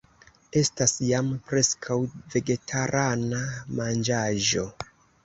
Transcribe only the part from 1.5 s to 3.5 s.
preskaŭ vegetarana